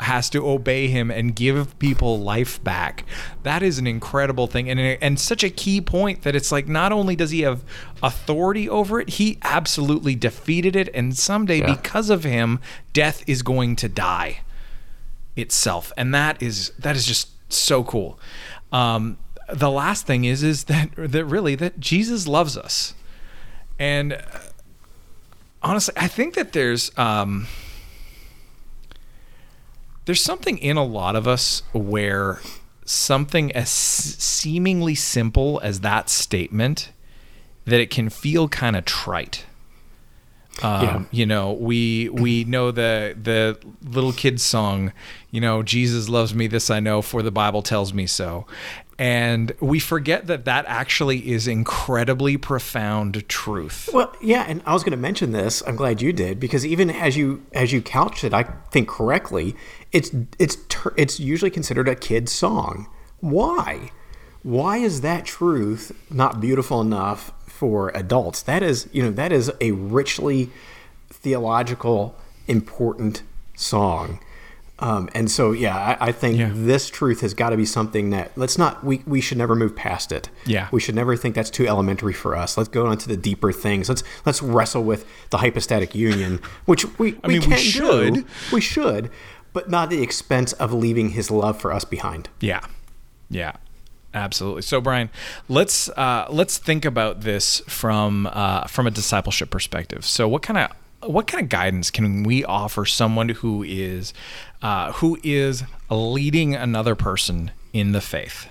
has 0.00 0.28
to 0.30 0.46
obey 0.46 0.88
him 0.88 1.10
and 1.10 1.34
give 1.34 1.78
people 1.78 2.20
life 2.20 2.62
back. 2.62 3.04
That 3.42 3.62
is 3.62 3.78
an 3.78 3.86
incredible 3.86 4.46
thing 4.46 4.68
and 4.68 4.78
and 4.78 5.18
such 5.18 5.44
a 5.44 5.50
key 5.50 5.80
point 5.80 6.22
that 6.22 6.34
it's 6.34 6.52
like 6.52 6.68
not 6.68 6.92
only 6.92 7.16
does 7.16 7.30
he 7.30 7.42
have 7.42 7.64
authority 8.02 8.68
over 8.68 9.00
it, 9.00 9.10
he 9.10 9.38
absolutely 9.42 10.14
defeated 10.14 10.76
it 10.76 10.88
and 10.94 11.16
someday 11.16 11.58
yeah. 11.58 11.74
because 11.74 12.10
of 12.10 12.24
him 12.24 12.60
death 12.92 13.22
is 13.26 13.42
going 13.42 13.76
to 13.76 13.88
die 13.88 14.40
itself. 15.36 15.92
And 15.96 16.14
that 16.14 16.42
is 16.42 16.70
that 16.78 16.96
is 16.96 17.06
just 17.06 17.30
so 17.52 17.84
cool. 17.84 18.18
Um, 18.72 19.18
the 19.52 19.70
last 19.70 20.06
thing 20.06 20.24
is 20.24 20.42
is 20.42 20.64
that 20.64 20.90
that 20.96 21.24
really 21.24 21.54
that 21.54 21.80
Jesus 21.80 22.26
loves 22.26 22.56
us, 22.56 22.94
and 23.78 24.14
uh, 24.14 24.20
honestly, 25.62 25.94
I 25.96 26.08
think 26.08 26.34
that 26.34 26.52
there's 26.52 26.96
um, 26.98 27.46
there's 30.04 30.22
something 30.22 30.58
in 30.58 30.76
a 30.76 30.84
lot 30.84 31.16
of 31.16 31.26
us 31.26 31.62
where 31.72 32.40
something 32.84 33.50
as 33.52 33.70
seemingly 33.70 34.94
simple 34.94 35.60
as 35.62 35.80
that 35.80 36.10
statement 36.10 36.90
that 37.64 37.80
it 37.80 37.90
can 37.90 38.10
feel 38.10 38.48
kind 38.48 38.76
of 38.76 38.84
trite. 38.84 39.46
Um, 40.62 40.82
Yeah. 40.82 41.04
You 41.10 41.26
know, 41.26 41.52
we 41.52 42.08
we 42.10 42.44
know 42.48 42.70
the 42.70 43.16
the 43.20 43.58
little 43.82 44.12
kid 44.12 44.40
song. 44.40 44.92
You 45.30 45.40
know, 45.40 45.62
Jesus 45.62 46.08
loves 46.08 46.34
me. 46.34 46.46
This 46.46 46.70
I 46.70 46.80
know, 46.80 47.02
for 47.02 47.22
the 47.22 47.32
Bible 47.32 47.62
tells 47.62 47.92
me 47.92 48.06
so. 48.06 48.46
And 48.98 49.52
we 49.60 49.80
forget 49.80 50.28
that 50.28 50.44
that 50.44 50.64
actually 50.68 51.32
is 51.32 51.48
incredibly 51.48 52.36
profound 52.36 53.28
truth. 53.28 53.88
Well, 53.92 54.14
yeah, 54.22 54.44
and 54.46 54.62
I 54.66 54.72
was 54.72 54.84
going 54.84 54.92
to 54.92 54.96
mention 54.96 55.32
this. 55.32 55.62
I'm 55.66 55.74
glad 55.74 56.00
you 56.00 56.12
did 56.12 56.38
because 56.38 56.64
even 56.64 56.90
as 56.90 57.16
you 57.16 57.44
as 57.52 57.72
you 57.72 57.82
couched 57.82 58.22
it, 58.22 58.32
I 58.32 58.44
think 58.70 58.88
correctly. 58.88 59.56
It's 59.90 60.10
it's 60.38 60.56
ter- 60.68 60.94
it's 60.96 61.18
usually 61.18 61.50
considered 61.50 61.88
a 61.88 61.96
kid's 61.96 62.30
song. 62.30 62.88
Why? 63.20 63.90
Why 64.42 64.76
is 64.76 65.00
that 65.00 65.24
truth 65.24 65.90
not 66.10 66.40
beautiful 66.40 66.80
enough 66.80 67.32
for 67.46 67.90
adults? 67.96 68.42
That 68.42 68.62
is, 68.62 68.88
you 68.92 69.02
know, 69.02 69.10
that 69.10 69.32
is 69.32 69.50
a 69.60 69.72
richly 69.72 70.50
theological, 71.08 72.14
important 72.46 73.22
song. 73.56 74.20
Um, 74.80 75.08
and 75.14 75.30
so, 75.30 75.52
yeah, 75.52 75.76
I, 76.00 76.08
I 76.08 76.12
think 76.12 76.36
Yeah. 76.36 76.50
this 76.52 76.90
truth 76.90 77.20
has 77.20 77.32
got 77.32 77.50
to 77.50 77.56
be 77.56 77.64
something 77.64 78.10
that 78.10 78.32
let's 78.36 78.58
not 78.58 78.82
we, 78.82 79.02
we 79.06 79.20
should 79.20 79.38
never 79.38 79.54
move 79.54 79.76
past 79.76 80.10
it. 80.10 80.30
Yeah. 80.46 80.68
we 80.72 80.80
should 80.80 80.96
never 80.96 81.16
think 81.16 81.36
that's 81.36 81.48
too 81.50 81.66
elementary 81.68 82.12
for 82.12 82.34
us. 82.36 82.56
Let's 82.58 82.68
go 82.68 82.86
on 82.86 82.98
to 82.98 83.08
the 83.08 83.16
deeper 83.16 83.52
things. 83.52 83.88
Let's 83.88 84.02
let's 84.26 84.42
wrestle 84.42 84.82
with 84.82 85.06
the 85.30 85.38
hypostatic 85.38 85.94
union, 85.94 86.40
which 86.64 86.84
we 86.98 87.18
I 87.22 87.28
mean, 87.28 87.40
we 87.42 87.46
can 87.46 87.56
should. 87.58 88.14
do. 88.14 88.26
we 88.52 88.60
should, 88.60 89.10
but 89.52 89.70
not 89.70 89.84
at 89.84 89.90
the 89.90 90.02
expense 90.02 90.52
of 90.54 90.72
leaving 90.74 91.10
His 91.10 91.30
love 91.30 91.60
for 91.60 91.72
us 91.72 91.84
behind. 91.84 92.28
Yeah, 92.40 92.66
yeah, 93.30 93.52
absolutely. 94.12 94.62
So, 94.62 94.80
Brian, 94.80 95.08
let's 95.48 95.88
uh, 95.90 96.26
let's 96.30 96.58
think 96.58 96.84
about 96.84 97.20
this 97.20 97.60
from 97.68 98.26
uh, 98.32 98.66
from 98.66 98.88
a 98.88 98.90
discipleship 98.90 99.50
perspective. 99.50 100.04
So, 100.04 100.26
what 100.26 100.42
kind 100.42 100.58
of 100.58 100.72
what 101.10 101.26
kind 101.26 101.42
of 101.44 101.50
guidance 101.50 101.90
can 101.90 102.22
we 102.22 102.44
offer 102.46 102.86
someone 102.86 103.28
who 103.28 103.62
is 103.62 104.14
uh, 104.64 104.92
who 104.92 105.18
is 105.22 105.62
leading 105.90 106.54
another 106.54 106.94
person 106.94 107.50
in 107.74 107.92
the 107.92 108.00
faith? 108.00 108.48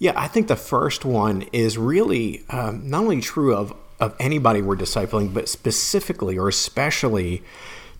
Yeah, 0.00 0.12
I 0.16 0.26
think 0.26 0.48
the 0.48 0.56
first 0.56 1.04
one 1.04 1.42
is 1.52 1.78
really 1.78 2.44
um, 2.50 2.90
not 2.90 3.02
only 3.02 3.20
true 3.20 3.54
of, 3.54 3.72
of 4.00 4.16
anybody 4.18 4.60
we're 4.60 4.76
discipling, 4.76 5.32
but 5.32 5.48
specifically 5.48 6.36
or 6.36 6.48
especially 6.48 7.42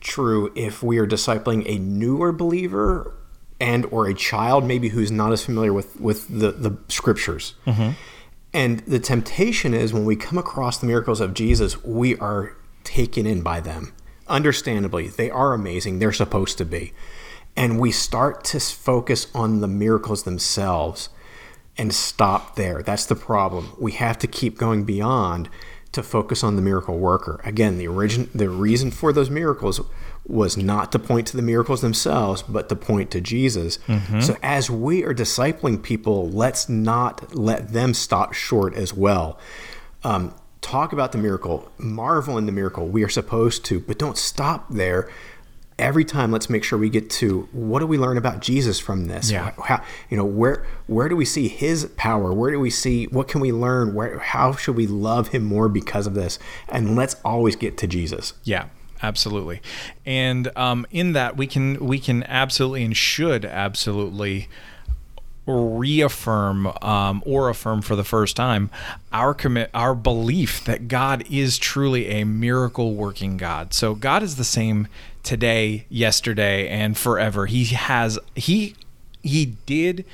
true 0.01 0.51
if 0.57 0.83
we 0.83 0.99
are 0.99 1.07
discipling 1.07 1.63
a 1.67 1.79
newer 1.79 2.33
believer 2.33 3.15
and 3.61 3.87
or 3.87 4.09
a 4.09 4.15
child 4.15 4.65
maybe 4.65 4.89
who's 4.89 5.13
not 5.13 5.33
as 5.33 5.45
familiar 5.45 5.73
with, 5.73 6.01
with 6.01 6.27
the, 6.29 6.51
the 6.51 6.77
scriptures. 6.89 7.55
And 8.53 8.81
the 8.81 8.99
temptation 8.99 9.73
is 9.73 9.93
when 9.93 10.05
we 10.05 10.17
come 10.17 10.39
across 10.39 10.79
the 10.79 10.87
miracles 10.87 11.21
of 11.21 11.35
Jesus, 11.35 11.85
we 11.85 12.17
are 12.17 12.57
taken 12.83 13.25
in 13.25 13.43
by 13.43 13.61
them. 13.61 13.93
Understandably, 14.27 15.07
they 15.07 15.31
are 15.31 15.53
amazing. 15.53 15.99
They're 16.01 16.13
supposed 16.13 16.59
to 16.59 16.65
be. 16.65 16.93
And 17.57 17.79
we 17.79 17.91
start 17.91 18.45
to 18.45 18.61
focus 18.61 19.27
on 19.35 19.61
the 19.61 19.69
miracles 19.69 20.23
themselves 20.23 21.11
and 21.77 21.95
stop 21.95 22.57
there. 22.57 22.83
That's 22.83 23.07
the 23.07 23.17
problem. 23.17 23.75
We 23.79 23.93
have 23.93 24.19
to 24.21 24.27
keep 24.27 24.59
going 24.59 24.85
beyond 24.85 25.49
to 25.93 26.03
focus 26.03 26.45
on 26.45 26.57
the 26.57 26.63
miracle 26.63 26.99
worker. 26.99 27.41
Again, 27.45 27.79
the 27.79 27.89
origin 27.89 28.31
the 28.35 28.49
reason 28.49 28.91
for 28.91 29.13
those 29.13 29.29
miracles 29.29 29.81
was 30.27 30.57
not 30.57 30.93
to 30.93 30.99
point 30.99 31.27
to 31.29 31.37
the 31.37 31.43
miracles 31.43 31.81
themselves, 31.81 32.43
but 32.43 32.69
to 32.69 32.77
point 32.77 33.11
to 33.11 33.21
Jesus. 33.21 33.79
So 34.21 34.37
as 34.43 34.71
we 34.71 35.03
are 35.05 35.15
discipling 35.15 35.83
people, 35.83 36.29
let's 36.31 36.69
not 36.69 37.35
let 37.35 37.73
them 37.73 37.95
stop 37.95 38.33
short 38.35 38.75
as 38.75 38.95
well. 38.95 39.39
Um, 40.05 40.33
talk 40.61 40.93
about 40.93 41.11
the 41.13 41.19
miracle, 41.19 41.73
marvel 41.79 42.39
in 42.39 42.47
the 42.47 42.53
miracle. 42.53 42.87
We 42.87 43.03
are 43.03 43.09
supposed 43.09 43.65
to, 43.67 43.81
but 43.81 43.99
don't 43.99 44.17
stop 44.19 44.67
there. 44.71 45.11
Every 45.81 46.05
time, 46.05 46.31
let's 46.31 46.51
make 46.51 46.63
sure 46.63 46.79
we 46.79 46.91
get 46.91 47.09
to 47.11 47.49
what 47.53 47.81
do 47.81 47.87
we 47.87 47.97
learn 47.97 48.19
about 48.19 48.41
Jesus 48.41 48.79
from 48.79 49.07
this? 49.07 49.31
Yeah. 49.31 49.53
How, 49.65 49.83
you 50.11 50.17
know, 50.17 50.25
where 50.25 50.67
where 50.87 51.09
do 51.09 51.17
we 51.17 51.25
see 51.25 51.49
His 51.49 51.87
power? 51.97 52.33
Where 52.33 52.51
do 52.51 52.61
we 52.61 52.71
see 52.71 53.07
what 53.07 53.29
can 53.29 53.41
we 53.41 53.51
learn? 53.51 53.95
Where 53.95 54.19
how 54.19 54.53
should 54.53 54.77
we 54.77 54.87
love 54.87 55.29
Him 55.29 55.45
more 55.45 55.69
because 55.69 56.07
of 56.07 56.15
this? 56.15 56.39
And 56.69 56.97
let's 56.97 57.17
always 57.25 57.57
get 57.57 57.79
to 57.79 57.87
Jesus. 57.87 58.35
Yeah, 58.45 58.67
absolutely. 59.03 59.63
And 60.05 60.55
um, 60.57 60.87
in 60.91 61.15
that, 61.15 61.37
we 61.37 61.47
can 61.47 61.79
we 61.85 61.99
can 61.99 62.25
absolutely 62.25 62.85
and 62.85 62.97
should 62.97 63.45
absolutely 63.45 64.49
reaffirm 65.47 66.67
um, 66.83 67.23
or 67.27 67.49
affirm 67.49 67.83
for 67.83 67.97
the 67.97 68.05
first 68.05 68.37
time 68.37 68.71
our 69.13 69.35
commit 69.35 69.71
our 69.75 69.95
belief 69.95 70.65
that 70.65 70.89
God 70.89 71.25
is 71.31 71.59
truly 71.59 72.09
a 72.09 72.25
miracle 72.25 72.95
working 72.95 73.37
God. 73.37 73.73
So 73.73 73.95
God 73.95 74.23
is 74.23 74.37
the 74.37 74.45
same 74.45 74.87
today, 75.23 75.87
yesterday, 75.89 76.69
and 76.69 76.97
forever. 76.97 77.47
He 77.47 77.65
has 77.67 78.19
he 78.35 78.75
he 79.23 79.57
did, 79.67 80.05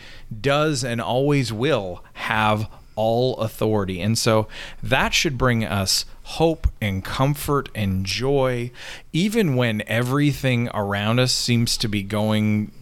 does, 0.41 0.83
and 0.85 1.01
always 1.01 1.53
will 1.53 2.05
have 2.15 2.69
all 2.97 3.37
authority. 3.37 4.01
And 4.01 4.19
so 4.19 4.49
that 4.83 5.15
should 5.15 5.39
bring 5.39 5.65
us 5.65 6.07
hope 6.23 6.67
and 6.81 7.05
comfort 7.05 7.69
and 7.75 8.05
joy, 8.05 8.73
even 9.13 9.55
when 9.55 9.83
everything 9.87 10.69
around 10.75 11.21
us 11.21 11.33
seems 11.33 11.77
to 11.77 11.89
be 11.89 12.03
going 12.03 12.73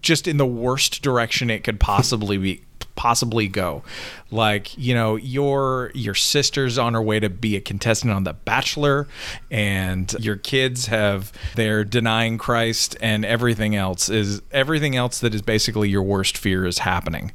just 0.00 0.26
in 0.26 0.36
the 0.38 0.46
worst 0.46 1.02
direction 1.02 1.50
it 1.50 1.62
could 1.64 1.78
possibly 1.78 2.38
be 2.38 2.62
possibly 2.96 3.48
go. 3.48 3.82
Like 4.30 4.76
you 4.78 4.94
know 4.94 5.16
your 5.16 5.90
your 5.94 6.14
sister's 6.14 6.78
on 6.78 6.94
her 6.94 7.02
way 7.02 7.20
to 7.20 7.28
be 7.28 7.56
a 7.56 7.60
contestant 7.60 8.12
on 8.12 8.24
the 8.24 8.32
bachelor 8.32 9.06
and 9.50 10.12
your 10.18 10.36
kids 10.36 10.86
have 10.86 11.32
they're 11.54 11.84
denying 11.84 12.38
christ 12.38 12.96
and 13.00 13.24
everything 13.24 13.76
else 13.76 14.08
is 14.08 14.40
everything 14.50 14.96
else 14.96 15.20
that 15.20 15.34
is 15.34 15.42
basically 15.42 15.88
your 15.88 16.02
worst 16.02 16.38
fear 16.38 16.64
is 16.66 16.78
happening. 16.78 17.32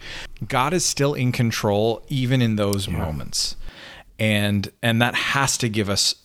God 0.48 0.74
is 0.74 0.86
still 0.86 1.14
in 1.14 1.32
control 1.32 2.04
even 2.08 2.42
in 2.42 2.56
those 2.56 2.88
moments. 2.88 3.56
And 4.20 4.72
and 4.82 5.02
that 5.02 5.14
has 5.14 5.58
to 5.60 5.70
give 5.70 5.90
us 5.90 6.16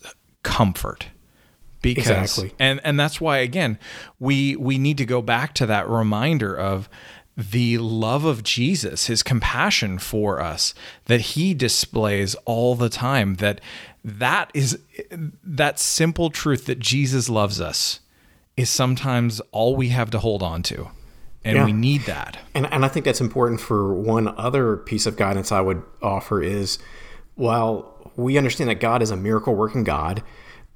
comfort. 0.42 1.06
Because 1.82 2.38
Exactly. 2.38 2.54
and 2.58 2.80
and 2.84 2.98
that's 2.98 3.20
why 3.20 3.38
again 3.38 3.78
we 4.20 4.54
we 4.56 4.78
need 4.78 4.98
to 4.98 5.04
go 5.04 5.20
back 5.20 5.52
to 5.54 5.66
that 5.66 5.88
reminder 5.88 6.56
of 6.56 6.88
the 7.36 7.78
love 7.78 8.24
of 8.26 8.42
Jesus 8.42 9.06
his 9.06 9.22
compassion 9.22 9.98
for 9.98 10.40
us 10.40 10.74
that 11.06 11.20
he 11.20 11.54
displays 11.54 12.34
all 12.44 12.74
the 12.74 12.90
time 12.90 13.36
that 13.36 13.60
that 14.04 14.50
is 14.52 14.78
that 15.42 15.78
simple 15.78 16.28
truth 16.28 16.66
that 16.66 16.78
Jesus 16.78 17.28
loves 17.30 17.58
us 17.60 18.00
is 18.56 18.68
sometimes 18.68 19.40
all 19.50 19.74
we 19.76 19.88
have 19.88 20.10
to 20.10 20.18
hold 20.18 20.42
on 20.42 20.62
to 20.64 20.88
and 21.44 21.56
Yeah. 21.56 21.64
we 21.64 21.72
need 21.72 22.02
that 22.02 22.38
And, 22.54 22.70
and 22.70 22.84
I 22.84 22.88
think 22.88 23.06
that's 23.06 23.20
important 23.20 23.60
for 23.60 23.94
one 23.94 24.28
other 24.36 24.76
piece 24.76 25.06
of 25.06 25.16
guidance 25.16 25.50
I 25.50 25.62
would 25.62 25.82
offer 26.02 26.42
is 26.42 26.78
while 27.34 28.12
we 28.14 28.36
understand 28.36 28.68
that 28.68 28.78
God 28.80 29.00
is 29.00 29.10
a 29.10 29.16
miracle 29.16 29.54
working 29.54 29.84
God, 29.84 30.22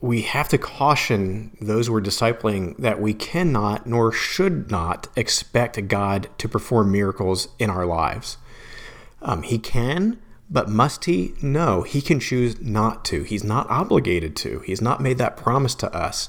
we 0.00 0.23
have 0.23 0.49
to 0.49 0.59
caution 0.59 1.57
those 1.61 1.88
we're 1.88 2.00
discipling 2.00 2.76
that 2.76 3.00
we 3.00 3.15
cannot 3.15 3.87
nor 3.87 4.12
should 4.12 4.71
not 4.71 5.09
expect 5.17 5.88
God 5.88 6.29
to 6.38 6.49
perform 6.49 6.93
miracles 6.93 7.49
in 7.59 7.71
our 7.71 7.87
lives. 7.87 8.37
Um, 9.23 9.43
he 9.43 9.59
can, 9.59 10.21
but 10.50 10.69
must 10.69 11.07
he? 11.07 11.33
No, 11.43 11.83
he 11.83 12.03
can 12.03 12.21
choose 12.21 12.61
not 12.61 13.05
to. 13.07 13.23
He's 13.23 13.43
not 13.43 13.69
obligated 13.71 14.37
to. 14.37 14.61
He's 14.61 14.83
not 14.83 15.00
made 15.00 15.19
that 15.19 15.37
promise 15.37 15.75
to 15.76 15.93
us. 15.95 16.29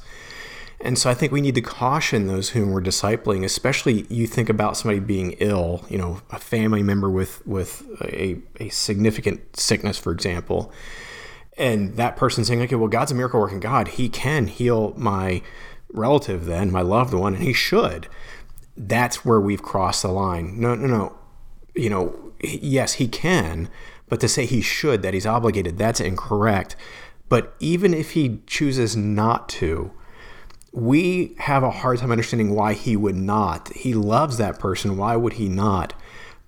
And 0.80 0.98
so 0.98 1.10
I 1.10 1.16
think 1.16 1.32
we 1.32 1.42
need 1.42 1.56
to 1.56 1.62
caution 1.62 2.28
those 2.28 2.50
whom 2.50 2.72
we're 2.72 2.82
discipling, 2.82 3.44
especially 3.44 4.06
you 4.10 4.28
think 4.28 4.48
about 4.48 4.78
somebody 4.78 5.00
being 5.00 5.32
ill, 5.40 5.84
you 5.90 5.98
know, 5.98 6.22
a 6.30 6.38
family 6.38 6.84
member 6.84 7.10
with 7.10 7.46
with 7.48 7.84
a, 8.02 8.38
a 8.60 8.70
significant 8.70 9.58
sickness, 9.58 9.98
for 9.98 10.12
example, 10.12 10.72
and 11.58 11.96
that 11.98 12.16
person 12.18 12.46
saying, 12.46 12.62
okay, 12.62 12.76
well, 12.76 12.88
God's 12.88 13.12
a 13.12 13.16
miracle 13.16 13.40
working 13.40 13.60
God. 13.60 13.90
He 13.90 14.10
can 14.10 14.48
heal 14.48 14.94
my 14.98 15.42
relative, 15.90 16.46
then 16.46 16.72
my 16.72 16.82
loved 16.82 17.14
one, 17.14 17.36
and 17.36 17.44
He 17.44 17.54
should. 17.54 18.08
That's 18.76 19.26
where 19.26 19.42
we've 19.42 19.62
crossed 19.62 20.04
the 20.04 20.10
line. 20.10 20.60
No, 20.60 20.76
no, 20.76 20.88
no. 20.88 21.18
You 21.76 21.90
know, 21.90 22.34
yes, 22.42 22.94
He 22.94 23.08
can, 23.08 23.70
but 24.08 24.20
to 24.20 24.28
say 24.28 24.46
He 24.46 24.62
should, 24.62 25.02
that 25.02 25.14
He's 25.14 25.26
obligated, 25.26 25.78
that's 25.78 26.00
incorrect. 26.00 26.76
But 27.30 27.56
even 27.60 27.94
if 27.94 28.12
He 28.12 28.42
chooses 28.46 28.96
not 28.96 29.50
to, 29.50 29.92
we 30.78 31.36
have 31.40 31.64
a 31.64 31.72
hard 31.72 31.98
time 31.98 32.12
understanding 32.12 32.54
why 32.54 32.74
he 32.74 32.96
would 32.96 33.16
not. 33.16 33.70
He 33.70 33.96
loves 33.96 34.38
that 34.38 34.60
person. 34.60 34.96
Why 34.96 35.16
would 35.16 35.34
he 35.34 35.50
not? 35.50 35.94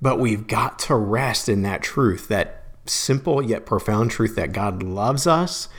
But 0.01 0.19
we've 0.19 0.45
got 0.45 0.77
to 0.79 0.95
rest 0.95 1.49
in 1.49 1.63
that 1.63 1.81
truth, 1.81 2.27
that 2.27 2.58
simple 2.89 3.41
yet 3.41 3.65
profound 3.65 4.11
truth 4.11 4.35
that 4.35 4.51
God 4.51 4.83
loves 4.83 5.27
us, 5.27 5.69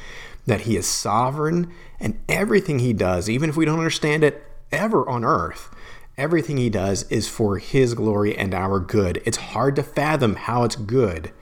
that 0.46 0.62
he 0.62 0.76
is 0.76 0.86
sovereign, 0.86 1.72
and 1.98 2.18
everything 2.28 2.78
he 2.78 2.92
does, 2.92 3.28
even 3.28 3.50
if 3.50 3.56
we 3.56 3.64
don't 3.64 3.78
understand 3.78 4.24
it 4.24 4.42
ever 4.72 5.08
on 5.08 5.24
earth, 5.24 5.74
everything 6.16 6.56
he 6.56 6.70
does 6.70 7.04
is 7.04 7.28
for 7.28 7.58
his 7.58 7.94
glory 7.94 8.36
and 8.36 8.54
our 8.54 8.80
good. 8.80 9.22
It's 9.24 9.36
hard 9.36 9.76
to 9.76 9.82
fathom 9.82 10.36
how 10.36 10.64
it's 10.64 10.76
good. 10.76 11.32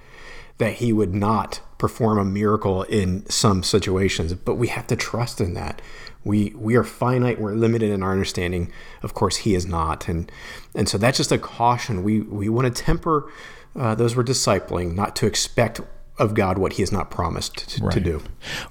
That 0.59 0.75
he 0.75 0.93
would 0.93 1.15
not 1.15 1.61
perform 1.79 2.19
a 2.19 2.25
miracle 2.25 2.83
in 2.85 3.29
some 3.31 3.63
situations, 3.63 4.35
but 4.35 4.57
we 4.57 4.69
have 4.69 4.87
to 4.89 4.97
trust 4.97 5.41
in 5.41 5.55
that. 5.55 5.81
We 6.25 6.53
we 6.57 6.77
are 6.77 6.85
finite, 6.85 7.41
we're 7.41 7.55
limited 7.55 7.91
in 7.91 8.03
our 8.03 8.13
understanding. 8.13 8.73
Of 9.03 9.15
course, 9.15 9.39
he 9.39 9.55
is 9.55 9.67
not. 9.67 10.09
And 10.09 10.31
and 10.75 10.89
so 10.89 10.99
that's 10.99 11.17
just 11.17 11.33
a 11.33 11.39
caution. 11.39 12.03
We 12.03 12.21
we 12.21 12.49
want 12.49 12.75
to 12.75 12.83
temper 12.83 13.31
uh, 13.77 13.95
those 13.95 14.17
we're 14.17 14.25
discipling, 14.25 14.95
not 14.95 15.15
to 15.17 15.27
expect 15.27 15.81
of 16.19 16.35
God 16.35 16.59
what 16.59 16.75
He 16.75 16.83
has 16.83 16.93
not 16.93 17.11
promised 17.11 17.69
to, 17.69 17.85
right. 17.85 17.93
to 17.93 18.01
do. 18.01 18.23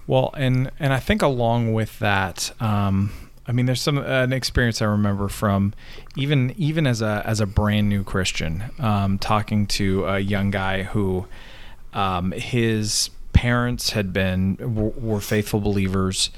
Well, 0.05 0.31
and 0.35 0.69
and 0.79 0.93
I 0.93 0.99
think 0.99 1.21
along 1.21 1.73
with 1.73 1.97
that, 1.99 2.51
um, 2.61 3.11
I 3.47 3.53
mean, 3.53 3.65
there's 3.65 3.81
some 3.81 3.97
an 3.97 4.33
experience 4.33 4.81
I 4.81 4.85
remember 4.85 5.29
from 5.29 5.73
even 6.15 6.53
even 6.57 6.85
as 6.85 7.01
a 7.01 7.23
as 7.25 7.39
a 7.39 7.45
brand 7.45 7.89
new 7.89 8.03
Christian, 8.03 8.65
um, 8.79 9.17
talking 9.17 9.65
to 9.67 10.05
a 10.05 10.19
young 10.19 10.51
guy 10.51 10.83
who 10.83 11.25
um, 11.97 12.31
his 12.31 13.09
parents 13.33 13.89
had 13.89 14.13
been 14.13 14.55
were 15.01 15.19
faithful 15.19 15.59
believers. 15.59 16.29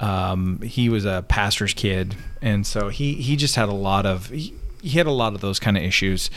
Um, 0.00 0.60
he 0.62 0.88
was 0.88 1.04
a 1.04 1.24
pastor's 1.28 1.74
kid, 1.74 2.16
and 2.40 2.66
so 2.66 2.88
he 2.88 3.14
he 3.14 3.36
just 3.36 3.54
had 3.54 3.68
a 3.68 3.74
lot 3.74 4.06
of 4.06 4.30
he, 4.30 4.54
he 4.82 4.96
had 4.98 5.06
a 5.06 5.12
lot 5.12 5.34
of 5.34 5.42
those 5.42 5.60
kind 5.60 5.76
of 5.76 5.82
issues 5.82 6.30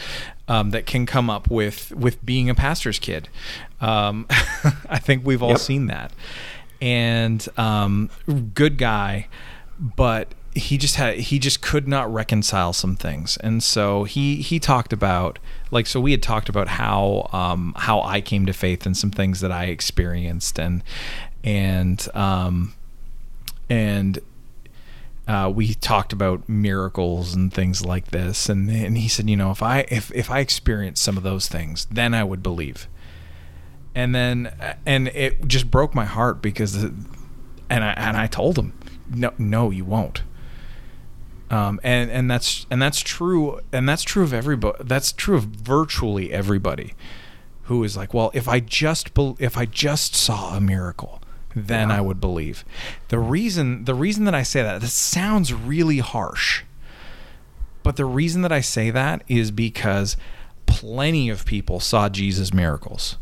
um, 0.50 0.72
that 0.72 0.86
can 0.86 1.06
come 1.06 1.30
up 1.30 1.50
with 1.50 1.92
with 1.94 2.24
being 2.26 2.50
a 2.50 2.56
pastor's 2.56 3.00
kid. 3.00 3.30
Um, 3.80 4.28
I 4.90 5.00
think 5.00 5.26
we've 5.26 5.42
all 5.42 5.52
yep. 5.52 5.60
seen 5.60 5.88
that, 5.88 6.12
and 6.82 7.48
um, 7.58 8.10
good 8.54 8.78
guy 8.78 9.28
but 9.80 10.34
he 10.58 10.78
just 10.78 10.96
had 10.96 11.18
he 11.18 11.40
just 11.40 11.62
could 11.62 11.88
not 11.88 12.12
reconcile 12.12 12.74
some 12.74 12.96
things. 12.96 13.38
And 13.38 13.62
so 13.62 14.04
he 14.04 14.38
he 14.38 14.60
talked 14.60 14.92
about 14.92 15.40
like 15.72 15.88
so 15.88 16.00
we 16.00 16.12
had 16.12 16.24
talked 16.24 16.50
about 16.50 16.68
how 16.68 17.30
um 17.32 17.74
how 17.78 18.02
I 18.02 18.22
came 18.22 18.46
to 18.46 18.54
faith 18.54 18.86
and 18.86 18.96
some 18.96 19.12
things 19.12 19.42
that 19.42 19.52
I 19.52 19.66
experienced. 19.66 20.60
And 20.60 20.84
and 21.44 22.08
um 22.16 22.74
and 23.70 24.20
uh, 25.28 25.52
we 25.54 25.74
talked 25.74 26.14
about 26.14 26.48
miracles 26.48 27.36
and 27.36 27.54
things 27.54 27.86
like 27.86 28.08
this. 28.08 28.50
And 28.50 28.70
and 28.70 28.98
he 28.98 29.08
said 29.08 29.30
you 29.30 29.36
know 29.36 29.52
if 29.52 29.62
I 29.62 29.86
if 29.90 30.12
if 30.14 30.32
I 30.32 30.40
experienced 30.40 31.04
some 31.04 31.18
of 31.18 31.24
those 31.24 31.48
things 31.48 31.86
then 31.92 32.14
I 32.14 32.24
would 32.24 32.42
believe. 32.42 32.88
And 33.94 34.14
then 34.14 34.54
and 34.86 35.08
it 35.10 35.48
just 35.48 35.70
broke 35.70 35.94
my 35.94 36.06
heart 36.06 36.42
because 36.42 36.76
and 36.76 37.04
I 37.70 37.94
and 37.98 38.18
I 38.18 38.28
told 38.28 38.58
him 38.58 38.74
no, 39.10 39.34
no, 39.38 39.72
you 39.72 39.86
won't. 39.86 40.24
Um, 41.50 41.80
and 41.82 42.12
and 42.12 42.30
that's 42.30 42.66
and 42.70 42.82
that's 42.82 43.00
true, 43.00 43.62
and 43.72 43.88
that's 43.88 44.04
true 44.04 44.24
of 44.24 44.34
everybody. 44.34 44.84
That's 44.84 45.12
true 45.14 45.38
of 45.38 45.46
virtually 45.46 46.34
everybody 46.34 46.94
who 47.64 47.84
is 47.84 47.96
like, 47.96 48.14
well, 48.14 48.32
if 48.34 48.48
I 48.48 48.60
just 48.60 49.14
be- 49.14 49.36
if 49.40 49.58
I 49.58 49.66
just 49.66 50.16
saw 50.16 50.56
a 50.56 50.62
miracle, 50.62 51.22
then 51.56 51.90
yeah. 51.90 51.98
I 51.98 52.02
would 52.02 52.20
believe. 52.20 52.66
The 53.08 53.20
reason 53.20 53.86
the 53.86 53.96
reason 53.96 54.26
that 54.26 54.36
I 54.36 54.44
say 54.44 54.62
that 54.62 54.82
this 54.82 54.94
sounds 54.94 55.54
really 55.54 56.00
harsh, 56.00 56.64
but 57.82 57.96
the 57.96 58.06
reason 58.06 58.42
that 58.42 58.52
I 58.52 58.62
say 58.62 58.90
that 58.92 59.24
is 59.28 59.52
because 59.52 60.18
plenty 60.66 61.30
of 61.30 61.46
people 61.46 61.80
saw 61.80 62.10
Jesus' 62.10 62.54
miracles. 62.54 63.18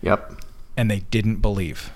Yep. 0.00 0.42
And 0.76 0.90
they 0.90 1.00
didn't 1.00 1.36
believe. 1.36 1.92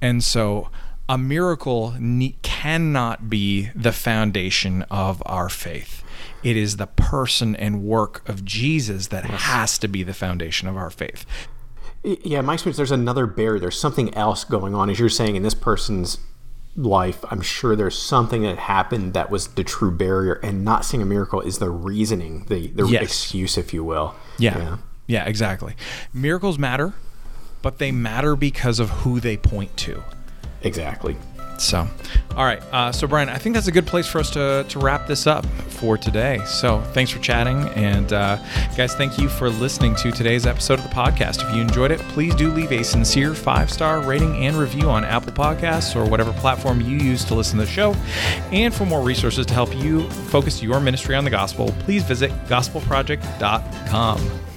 And 0.00 0.24
so 0.24 0.70
a 1.10 1.18
miracle 1.18 1.92
ne- 1.98 2.36
cannot 2.42 3.28
be 3.28 3.68
the 3.74 3.90
foundation 3.90 4.82
of 4.82 5.20
our 5.26 5.48
faith. 5.48 6.04
It 6.44 6.56
is 6.56 6.76
the 6.76 6.86
person 6.86 7.56
and 7.56 7.82
work 7.82 8.26
of 8.28 8.44
Jesus 8.44 9.08
that 9.08 9.24
has 9.24 9.76
to 9.78 9.88
be 9.88 10.04
the 10.04 10.14
foundation 10.14 10.68
of 10.68 10.76
our 10.76 10.88
faith. 10.88 11.26
Yeah, 12.04 12.42
my 12.42 12.54
experience, 12.54 12.76
there's 12.76 12.92
another 12.92 13.26
barrier. 13.26 13.58
There's 13.58 13.78
something 13.78 14.14
else 14.14 14.44
going 14.44 14.72
on. 14.72 14.88
As 14.88 15.00
you're 15.00 15.08
saying, 15.08 15.34
in 15.34 15.42
this 15.42 15.52
person's 15.52 16.18
life, 16.76 17.24
I'm 17.28 17.42
sure 17.42 17.74
there's 17.74 17.98
something 17.98 18.42
that 18.42 18.58
happened 18.58 19.12
that 19.14 19.30
was 19.30 19.48
the 19.48 19.64
true 19.64 19.90
barrier, 19.90 20.34
and 20.44 20.64
not 20.64 20.84
seeing 20.84 21.02
a 21.02 21.06
miracle 21.06 21.40
is 21.40 21.58
the 21.58 21.70
reasoning, 21.70 22.44
the, 22.48 22.68
the 22.68 22.86
yes. 22.86 23.02
excuse, 23.02 23.58
if 23.58 23.74
you 23.74 23.82
will. 23.82 24.14
Yeah. 24.38 24.56
yeah. 24.56 24.76
Yeah, 25.08 25.24
exactly. 25.24 25.74
Miracles 26.14 26.56
matter, 26.56 26.94
but 27.62 27.78
they 27.78 27.90
matter 27.90 28.36
because 28.36 28.78
of 28.78 28.90
who 28.90 29.18
they 29.18 29.36
point 29.36 29.76
to. 29.78 30.04
Exactly. 30.62 31.16
So, 31.60 31.86
all 32.36 32.44
right. 32.44 32.62
Uh, 32.72 32.90
so, 32.90 33.06
Brian, 33.06 33.28
I 33.28 33.36
think 33.36 33.54
that's 33.54 33.66
a 33.66 33.72
good 33.72 33.86
place 33.86 34.06
for 34.06 34.18
us 34.18 34.30
to, 34.30 34.64
to 34.66 34.78
wrap 34.78 35.06
this 35.06 35.26
up 35.26 35.44
for 35.68 35.98
today. 35.98 36.40
So, 36.46 36.80
thanks 36.94 37.10
for 37.10 37.18
chatting. 37.18 37.68
And, 37.76 38.14
uh, 38.14 38.38
guys, 38.76 38.94
thank 38.94 39.18
you 39.18 39.28
for 39.28 39.50
listening 39.50 39.94
to 39.96 40.10
today's 40.10 40.46
episode 40.46 40.78
of 40.78 40.88
the 40.88 40.94
podcast. 40.94 41.46
If 41.46 41.54
you 41.54 41.60
enjoyed 41.60 41.90
it, 41.90 42.00
please 42.00 42.34
do 42.34 42.50
leave 42.50 42.72
a 42.72 42.82
sincere 42.82 43.34
five 43.34 43.70
star 43.70 44.00
rating 44.00 44.34
and 44.36 44.56
review 44.56 44.88
on 44.88 45.04
Apple 45.04 45.32
Podcasts 45.32 45.94
or 45.94 46.08
whatever 46.08 46.32
platform 46.32 46.80
you 46.80 46.96
use 46.96 47.24
to 47.26 47.34
listen 47.34 47.58
to 47.58 47.66
the 47.66 47.70
show. 47.70 47.92
And 48.52 48.72
for 48.72 48.86
more 48.86 49.02
resources 49.02 49.44
to 49.46 49.54
help 49.54 49.76
you 49.76 50.08
focus 50.08 50.62
your 50.62 50.80
ministry 50.80 51.14
on 51.14 51.24
the 51.24 51.30
gospel, 51.30 51.74
please 51.80 52.04
visit 52.04 52.30
gospelproject.com. 52.46 54.49